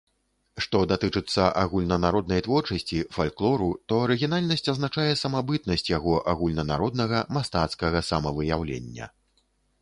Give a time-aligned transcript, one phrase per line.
[0.65, 9.13] Што датычыцца агульнанароднай творчасці, фальклору, то арыгінальнасць азначае самабытнасць яго агульнанароднага, мастацкага самавыяўлення.